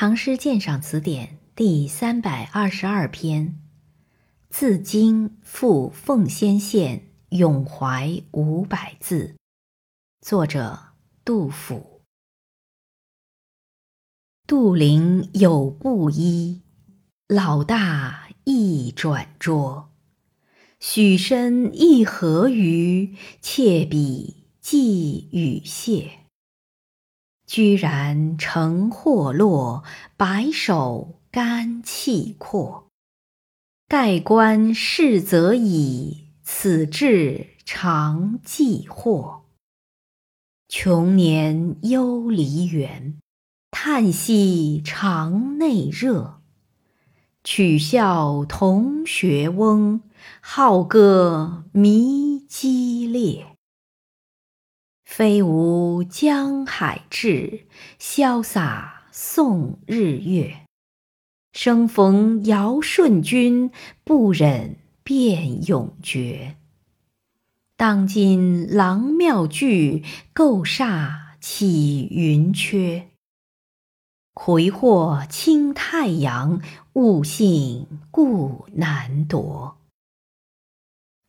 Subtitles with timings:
[0.00, 3.58] 唐诗鉴赏词典》第三百二十二篇，
[4.48, 9.34] 自京赴奉先县咏怀五百字，
[10.20, 10.78] 作者
[11.24, 12.02] 杜甫。
[14.46, 16.62] 杜陵有布衣，
[17.26, 19.90] 老大亦转拙。
[20.78, 23.16] 许身一何余？
[23.42, 26.17] 妾比寄与谢。
[27.48, 29.82] 居然成祸落，
[30.18, 32.88] 白首甘气阔。
[33.88, 39.40] 盖棺事则已，此志常寄惑。
[40.68, 43.18] 穷年忧离原，
[43.70, 46.42] 叹息肠内热。
[47.42, 50.02] 取笑同学翁。
[50.42, 53.56] 好歌弥激烈，
[55.18, 57.66] 飞无江海志，
[57.98, 60.60] 潇洒送日月。
[61.52, 63.72] 生逢尧舜君，
[64.04, 66.54] 不忍便永绝。
[67.76, 71.10] 当今郎庙具，构煞
[71.40, 73.06] 起云阙。
[74.34, 79.77] 魁祸倾太阳，物性故难夺。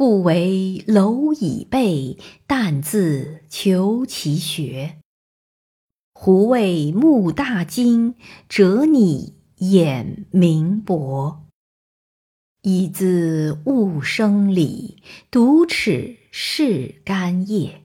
[0.00, 4.96] 故为蝼蚁辈，但自求其学。
[6.14, 8.14] 胡为目大睛，
[8.48, 11.44] 折你眼明薄。
[12.62, 17.82] 以自物生理，独齿是干叶。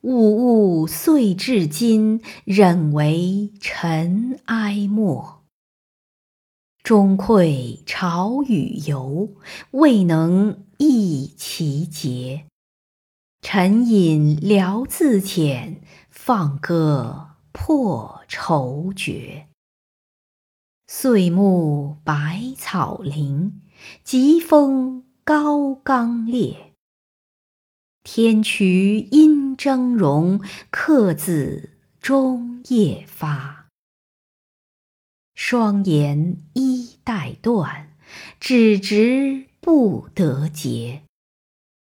[0.00, 5.41] 物物遂至今，忍为尘埃没。
[6.82, 9.36] 终愧朝与游，
[9.70, 12.46] 未能益其节。
[13.40, 15.76] 沉饮聊自遣，
[16.10, 19.46] 放歌破愁绝。
[20.88, 23.62] 岁暮百草零，
[24.02, 26.74] 疾风高冈裂。
[28.02, 33.61] 天衢阴峥嵘，客自中夜发。
[35.44, 37.96] 双言衣带断，
[38.38, 41.02] 指直不得结。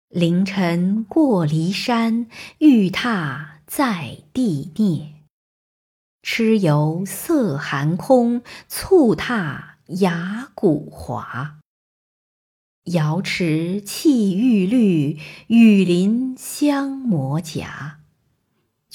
[0.08, 2.26] 凌晨过骊山，
[2.58, 5.12] 欲踏在地蹑。
[6.24, 11.60] 蚩尤塞寒空，蹴踏崖谷滑。
[12.86, 17.98] 瑶池泣玉绿，雨林香磨葭。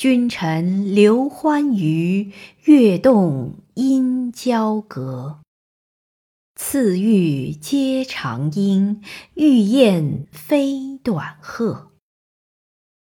[0.01, 2.31] 君臣留欢娱，
[2.63, 5.41] 月动阴交阁。
[6.55, 9.03] 次玉皆长鹰，
[9.35, 11.91] 玉燕飞短鹤。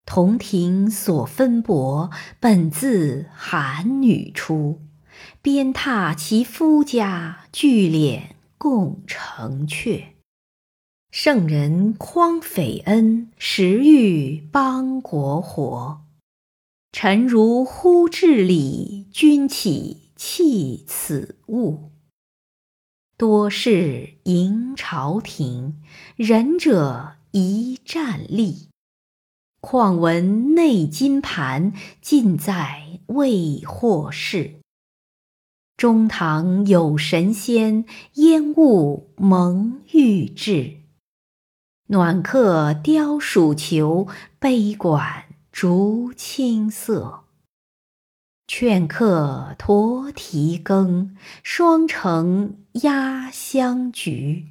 [0.06, 4.84] 铜庭所分帛，本自寒女出。
[5.42, 10.04] 鞭挞其夫家，聚敛共成阙。
[11.10, 16.05] 圣人匡匪恩，时欲邦国活。
[16.98, 21.92] 臣如呼至礼，君岂弃此物？
[23.18, 25.82] 多事迎朝廷，
[26.16, 28.70] 仁者宜战立。
[29.60, 34.62] 况闻内金盘，尽在未获事。
[35.76, 40.78] 中堂有神仙，烟雾蒙玉质。
[41.88, 44.08] 暖客雕鼠裘，
[44.40, 45.26] 杯管。
[45.58, 47.24] 竹青色，
[48.46, 54.48] 劝客沱蹄羹，双城压香菊。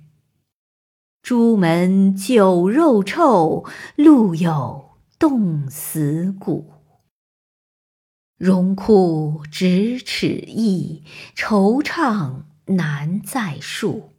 [1.20, 3.66] 朱门酒肉臭，
[3.96, 6.72] 路有冻死骨。
[8.38, 11.04] 荣枯咫尺意，
[11.36, 14.14] 惆怅难再述。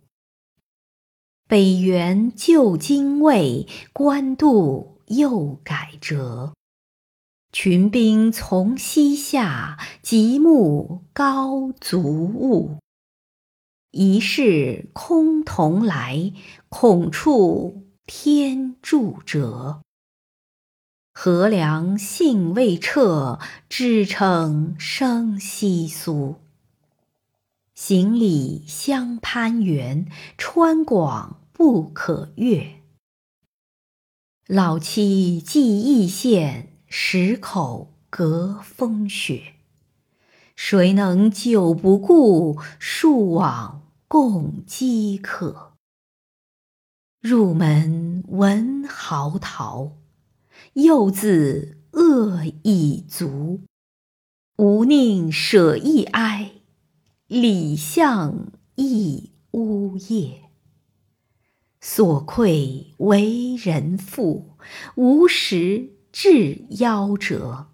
[1.47, 6.53] 北原旧京卫，官渡又改折。
[7.57, 12.79] 群兵从西下，极目高足物。
[13.91, 16.33] 疑是空同来，
[16.67, 19.81] 恐触天柱折。
[21.13, 26.35] 何梁信未彻，只称生稀疏。
[27.73, 32.81] 行李相攀援，川广不可越。
[34.45, 36.73] 老妻寄异县。
[36.87, 39.55] 十口隔风雪，
[40.55, 42.57] 谁能久不顾？
[42.79, 45.73] 戍往共饥渴。
[47.19, 49.93] 入门闻嚎啕，
[50.73, 53.61] 幼子饿已足。
[54.57, 56.51] 吾宁舍一哀，
[57.27, 60.43] 礼相亦呜咽。
[61.81, 64.57] 所愧为人父，
[64.95, 67.67] 无时至夭折。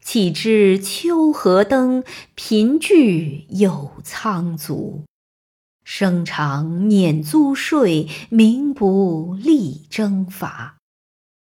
[0.00, 2.04] 岂知秋荷登，
[2.36, 5.02] 贫具有苍足。
[5.82, 10.76] 生常免租税，名不力征伐。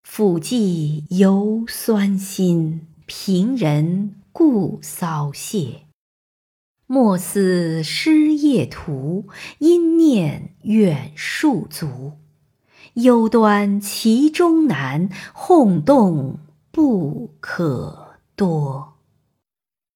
[0.07, 5.87] 抚济犹酸心，贫人故骚谢。
[6.85, 9.27] 莫思失业途，
[9.57, 12.19] 因念远戍卒。
[12.95, 16.37] 忧端其中难，哄动
[16.71, 18.98] 不可多。